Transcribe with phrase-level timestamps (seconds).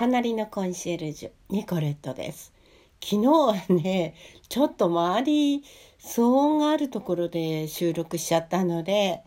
[0.00, 2.54] 隣のコンシェルジュニコレットです
[3.04, 4.14] 昨日はね
[4.48, 5.62] ちょっと周り
[6.00, 9.20] 騒音があるところで収録しちゃったので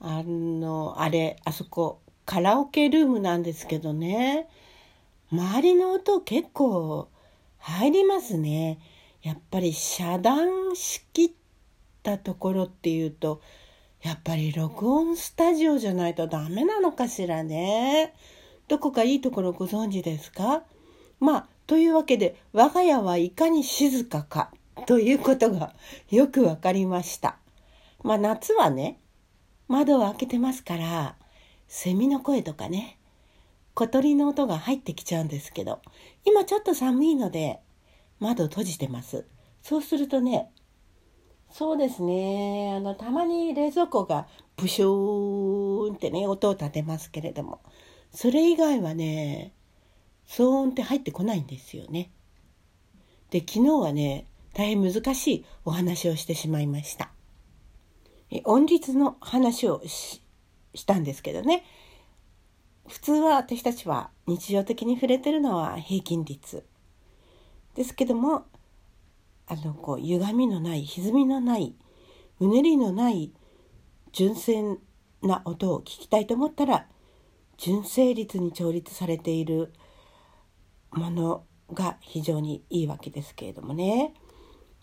[0.00, 4.48] あのあれあそこカラオケルームなんですけどね
[5.30, 7.08] 周りの音結構
[7.58, 8.80] 入りますね
[9.22, 11.30] やっぱり遮断しきっ
[12.02, 13.40] たところっていうと
[14.02, 18.14] やっぱり録音スタジオじゃないとダメなのかしらね。
[18.68, 20.62] どこかいいところご存知ですか？
[21.20, 24.50] まあ、というわけで、我が家はいかに静かか
[24.86, 25.74] ということが
[26.10, 27.38] よくわかりました。
[28.02, 29.00] まあ、夏はね、
[29.68, 31.16] 窓を開けてますから、
[31.68, 32.98] セミの声とかね、
[33.74, 35.80] 小鳥の音が入ってきちゃうんですけど、
[36.24, 37.60] 今ちょっと寒いので、
[38.20, 39.26] 窓閉じてます。
[39.62, 40.50] そうするとね、
[41.50, 42.74] そうですね。
[42.76, 44.26] あの、たまに冷蔵庫が
[44.56, 47.60] ブシューンってね、音を立てますけれども、
[48.14, 49.52] それ以外はね、
[50.26, 52.10] 騒音って入ってこないんですよね。
[53.30, 57.10] で、昨日はね、大変難しいお話をしてしまいました。
[58.44, 60.20] 音律の話をし
[60.86, 61.64] たんですけどね。
[62.86, 66.64] 普通は私たちは日常的に触れてるのは平均率。
[67.74, 68.44] ですけども、
[69.46, 71.74] あのこう歪みのない歪みのない
[72.40, 73.32] うねりのない
[74.12, 74.78] 純正
[75.22, 76.86] な音を聞きたいと思ったら
[77.64, 79.72] 純正率に調律されている
[80.90, 84.12] ものが非常にいいわけですけれどもね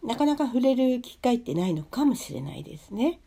[0.03, 3.19] なかなか触れる機会ってないのかもしれないですね。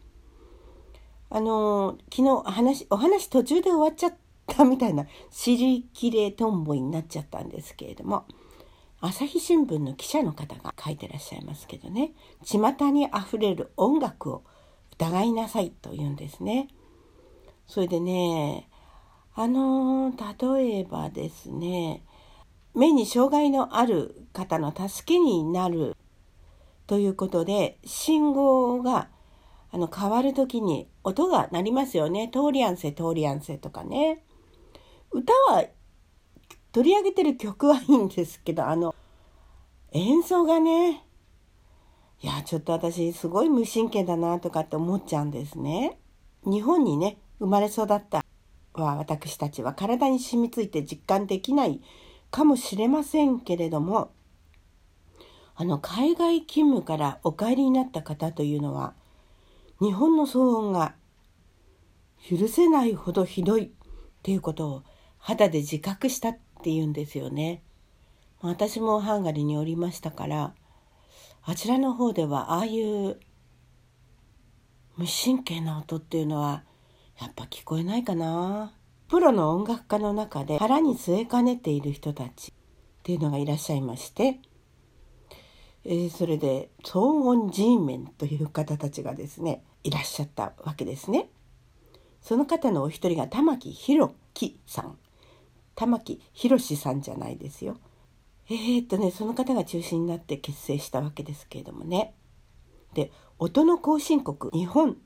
[1.31, 4.17] あの昨日話お話途中で終わっちゃっ
[4.49, 8.27] たみたいな尻切れトンボになっちゃったんですけれども
[9.01, 12.13] 朝日新聞の記者の方が書いてらっしゃいますけどね
[12.45, 14.43] 巷にあふれる音楽を
[14.95, 16.67] 疑いなさいと言うんですね。
[17.69, 18.69] それでね
[19.37, 20.13] あの
[20.57, 22.05] 例えばですね
[22.75, 25.97] 目に障害のある方の助けになる
[26.87, 29.09] ということで信号が
[29.73, 32.31] あの変わる時に音が鳴りますよね。
[32.33, 34.25] 通りアンセ通りアンセとかね。
[35.11, 35.65] 歌は
[36.71, 38.95] 取り上げてる曲はいいんですけどあの
[39.93, 41.05] 演奏がね
[42.23, 45.99] いやちょっと私すごい無神経だなとかって思っちゃうんですね。
[46.45, 48.25] 日本にね生まれ育った
[48.83, 51.81] は私たちは体に染みついて実感できない
[52.31, 54.11] かもしれませんけれども
[55.57, 58.95] あの海外勤務からお帰りになった方というのは
[59.81, 60.95] 日本の騒音が
[62.29, 63.71] 許せないほどひどいっ
[64.23, 64.83] ていうことを
[65.19, 67.63] 肌で自覚したっていうんですよね。
[68.41, 70.55] 私もハンガリーにおりましたから
[71.43, 73.19] あちらの方ではああいう
[74.97, 76.63] 無神経な音っていうのは
[77.21, 78.73] やっぱ聞こえないかな。
[79.09, 82.53] プロの音楽家の中で腹に据えかねている人たちっ
[83.03, 84.41] ていうのがいらっしゃいまして、
[85.85, 91.29] えー、それで騒音 G メンという方たちがですねいらっしゃったわけですね。
[92.21, 94.99] その方のお一人が玉木宏樹さん
[95.75, 97.77] 玉木宏さんじゃないですよ。
[98.49, 102.15] えー、っとねその方が中心になって結成したわけですけれどもね。
[102.95, 104.97] で「音の後進国日本」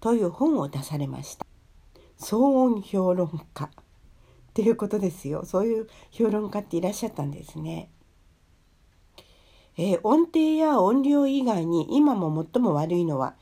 [0.00, 1.46] という本を出されました。
[2.18, 3.68] 騒音評論家っ
[4.52, 7.90] ていうことですよそういう評論家っていらっしゃったんですね。
[9.76, 13.34] えー、音程や音量以外に今も最も悪いのは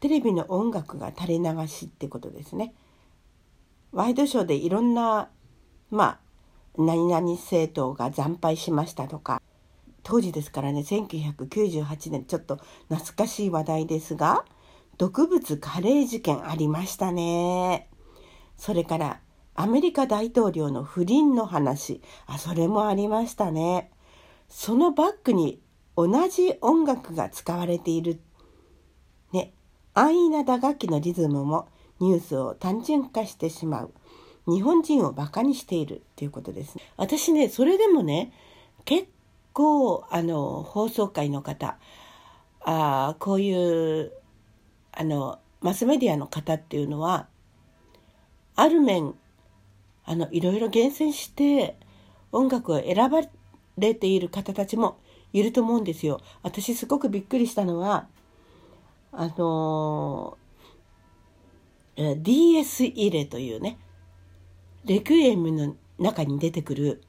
[0.00, 2.74] テレビの音楽が垂れ流しってことですね。
[3.92, 5.30] ワイドショーでいろんな
[5.90, 6.18] まあ
[6.76, 9.40] 何々政党が惨敗しましたとか
[10.02, 12.56] 当時ですからね1998年ちょっと
[12.88, 14.44] 懐かしい話題ですが
[14.98, 17.88] 毒物カレー事件ありましたね。
[18.56, 19.20] それから
[19.54, 23.90] アメリカ大統領の不倫の話あそれもありましたね。
[24.48, 25.60] そのバックに
[25.96, 28.20] 同じ音楽が使われている
[29.32, 29.52] ね
[29.94, 31.68] 安易な打楽器のリズムも
[32.00, 33.92] ニュースを単純化してしまう。
[34.46, 36.76] 日本人をバカにしているっていうことです。
[36.96, 38.32] 私ね、それでもね、
[38.84, 39.08] 結
[39.52, 41.76] 構、あの、放送界の方、
[42.60, 44.12] あこういう、
[44.98, 47.28] あの、マスメディアの方っていうのは、
[48.56, 49.14] ある面、
[50.04, 51.76] あの、いろいろ厳選して
[52.32, 53.20] 音楽を選ば
[53.76, 54.98] れている方たちも
[55.32, 56.20] いると思うんですよ。
[56.42, 58.08] 私すごくびっくりしたのは、
[59.12, 60.36] あの
[61.96, 63.78] DS 入れというね、
[64.84, 67.02] レクイエムの中に出てくる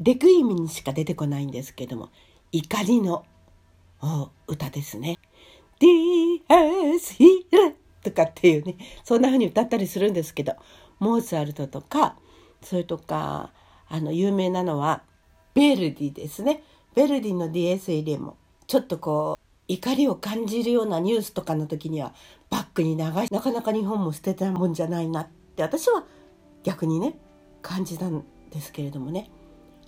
[0.00, 2.10] レクイエムにしか出てこないんですけども
[2.52, 3.26] 怒りの
[4.46, 5.18] 歌ですね。
[5.80, 7.72] DS ヒラ
[8.02, 10.54] とかっていうねそんな風に歌ったりするんですけど
[10.98, 12.16] モーツァルトとか
[12.62, 13.50] それとか
[13.88, 15.02] あの有名なのは
[15.54, 16.62] ベルディですね。
[16.94, 18.36] ベルディのディエス・イレも
[18.66, 22.14] ちょっとこう怒りを感じるようなニュースとかの時には
[22.50, 26.04] バックに流しなかなか日本も捨てたもんじゃないなって私は
[26.64, 27.18] 逆にね
[27.62, 29.30] 感じたんですけれどもね。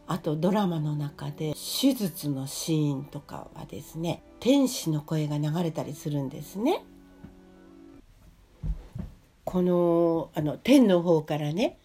[0.06, 6.82] あとドラマの中で手術のシーンとかはですね天使の声が流れたりするんですね。
[9.44, 11.78] このあの天の方からね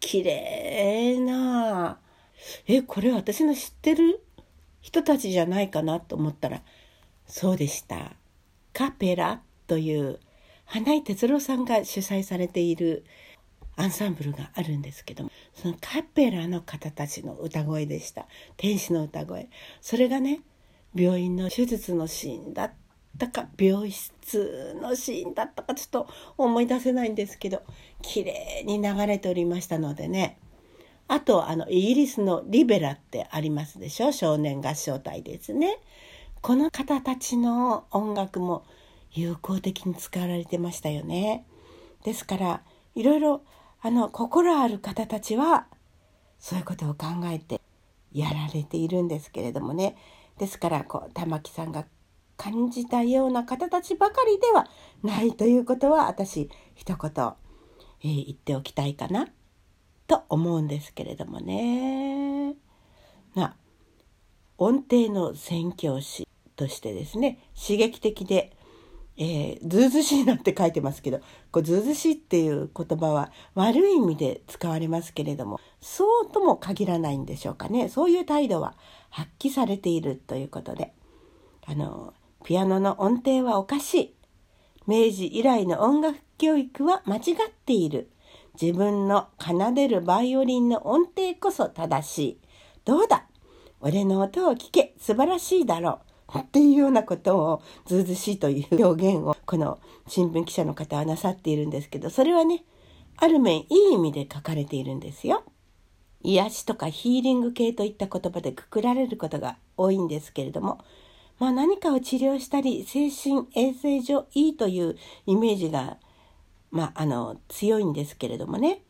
[0.00, 1.98] 綺麗な
[2.66, 4.22] えこれ私の知ってる？
[4.80, 6.62] 人たちじゃないかなと思ったら
[7.26, 8.12] そうでした。
[8.72, 10.20] カペラという
[10.64, 13.04] 花井哲郎さんが主催されている
[13.76, 18.26] アンサンブルがあるんですけどもそのカペラの方たちの歌声でした。
[18.56, 19.48] 天使の歌声。
[19.80, 20.40] それがね
[20.94, 22.70] 病院の手術のシーンだっ
[23.18, 27.62] たか病室のシーンだったかちょっと思い出せないんですけど
[28.02, 30.38] 綺麗に流れておりましたのでね。
[31.08, 34.10] あとあのイギリスのリベラってありますでしょ？
[34.10, 35.78] 少年合唱隊ですね。
[36.42, 38.64] この方たちの音楽も
[39.12, 41.46] 有効的に使われてましたよね。
[42.04, 42.62] ですから
[42.94, 43.42] いろいろ
[43.82, 45.66] あの心ある方たちは
[46.38, 47.60] そういうことを考えて
[48.12, 49.96] やられているんですけれどもね。
[50.38, 51.86] ですからこう玉木さんが
[52.36, 54.68] 感じたような方たちばかりでは
[55.02, 57.32] ないということは私一言、
[58.02, 59.28] えー、言っておきたいかな
[60.06, 62.54] と思うんですけれどもね。
[63.34, 63.56] ま
[64.58, 68.56] 音程の宣教師としてですね刺激的で
[69.18, 78.76] えー、ずうずしいなって書いてますけどこうずうずしいっていう言葉は悪い意味で使われますけれどもそうとも限らないんでしょうかねそういう態度は
[79.16, 80.92] 発揮されているということで
[81.66, 82.12] あの
[82.44, 84.14] ピアノの音程はおかしい。
[84.86, 87.24] 明治以来の音楽教育は間違っ
[87.64, 88.10] ている。
[88.60, 92.40] 自分の奏でるバイオリンの音程こそ正しい。
[92.84, 93.26] どうだ？
[93.80, 94.94] 俺の音を聞け。
[94.98, 96.00] 素晴らしいだろ
[96.34, 96.38] う。
[96.38, 102.64] っていうようなことをずうずしいという表現をこの新聞記者の方はなさっているんですけどそれはね
[103.16, 105.42] ある面いい意味で書かれているんですよ。
[106.26, 110.80] 癒しとかヒーリング系といった言葉でくくられることが多いんですけれども、
[111.38, 114.96] まあ、何かを治療したり精神衛生上いいという
[115.26, 115.98] イメージが、
[116.72, 118.82] まあ、あの強いんですけれどもね。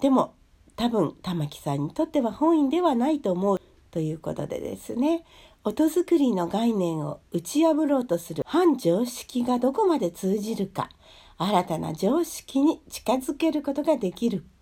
[0.00, 0.34] でも
[0.74, 3.60] 多分玉木さんにとっては本意ではないと思う
[3.92, 5.24] ということでですね。
[5.62, 10.90] 音作りの概念を打ち破ろうとする反常識がどこまで通じるか
[11.38, 14.40] 新たな常識に近づけることができる。
[14.40, 14.55] か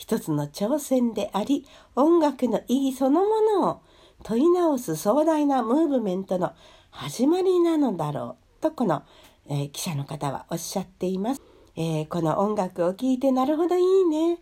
[0.00, 3.82] 一つの挑戦であり音楽の意義そのものを
[4.22, 6.54] 問い直す壮大なムーブメントの
[6.88, 9.02] 始まりなのだろうとこの、
[9.46, 11.42] えー、記者の方はおっしゃっています。
[11.76, 14.38] えー、この音楽を聴いてなるほどいいね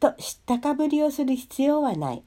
[0.00, 2.24] と知ったかぶりをする必要はない。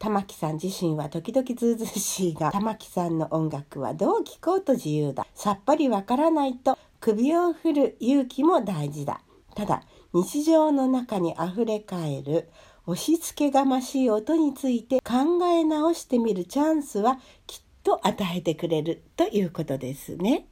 [0.00, 9.20] 玉木さん自身は時々ずうずうしいが玉木さんの音楽はどう聴こうと自由ださっぱりわからないと首を振る勇気も大事だ
[9.54, 9.82] ただ
[10.12, 12.48] 日常の中にあふれかえる
[12.86, 20.46] 押し付けがましい音について考え直してみるチャンスはきっと与えてくれるということですね。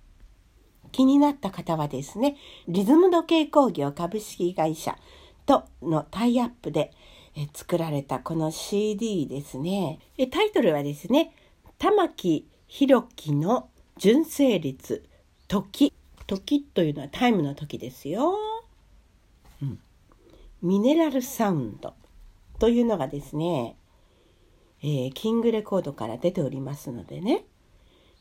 [0.93, 4.99] 気になった方はですねリズム時計工業株式会社
[5.47, 6.92] とのタイアップで
[7.54, 10.00] 作られたこの CD ですね。
[10.30, 11.33] タイトルはですね、
[11.78, 15.04] 玉木宏樹の純正率
[15.49, 15.92] 時。
[16.26, 18.50] 時というのはタイムの時ですよ。
[20.62, 21.95] ミネラルサウンド
[22.59, 23.76] というのがですね、
[24.83, 27.45] えー、キングレコードから出ておりますのでね、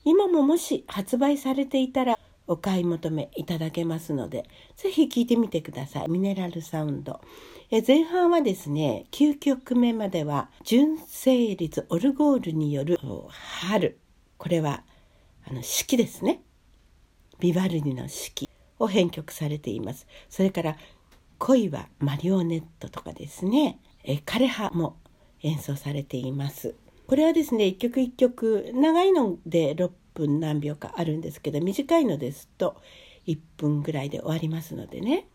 [0.05, 6.10] 今ももし発売されていたらお買い求めいただけますので、ぜひ聴いてみてください。
[6.10, 7.22] ミネラルサウンド。
[7.69, 12.98] え前半はですね、9曲目までは、純正率オルゴールによる
[13.29, 14.00] 春。
[14.39, 14.84] これは、
[15.48, 16.41] あの、式ですね。
[17.39, 20.08] ビバルディの式を編曲されています。
[20.27, 20.77] それから、
[21.39, 24.98] 恋はマリオネットとかですね、え枯葉も
[25.41, 26.75] 演奏されています。
[27.08, 32.75] これはですね、一曲一曲、長いので6分何秒かあるんですけど短いのですと
[33.25, 35.27] 1分ぐらいで終わりますのでね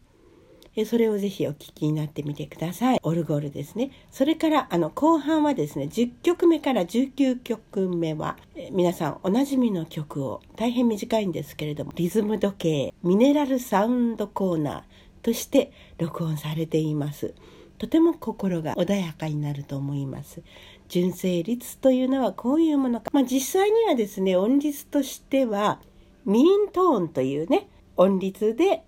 [0.86, 2.98] それをぜひお聞きになってみてください。
[3.04, 3.92] オルゴールですね。
[4.10, 14.82] それからあの後半はですね、10曲目から19曲目は、え皆さんおなじみの曲を大変短いんですけれども、リズム時計、ミネラルサウンドコーナー
[15.24, 17.34] として録音されています。
[17.78, 20.42] とても心が穏やかになると思います。
[20.88, 23.10] 純正率というのはこういうものか。
[23.12, 25.80] まあ、実際にはですね、音律としては、
[26.24, 28.84] ミーントーンというね、音律で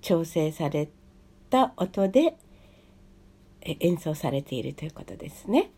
[0.00, 0.88] 調整され
[1.50, 2.36] た音で、
[3.62, 5.70] 演奏されているということですね。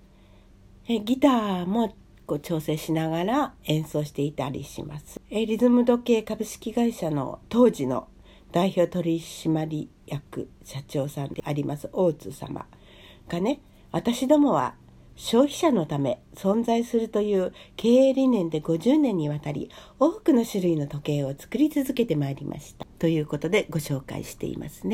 [0.87, 1.95] ギターも
[2.27, 5.21] こう調整しながら演奏していたりします。
[5.31, 8.09] えリズム時計株式会社の当時の
[8.53, 12.67] 代表取締役社長さんであります大津様
[13.29, 14.75] がね私どもは
[15.17, 24.91] 消費者のため存在するという経営理念で50年にわたり多くの種類の時計を作り続けてまいりましたということでご紹介していますね。